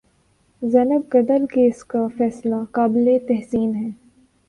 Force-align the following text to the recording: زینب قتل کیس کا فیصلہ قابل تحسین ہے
زینب 0.61 1.01
قتل 1.09 1.45
کیس 1.53 1.83
کا 1.85 2.05
فیصلہ 2.17 2.63
قابل 2.71 3.17
تحسین 3.27 3.75
ہے 3.75 3.89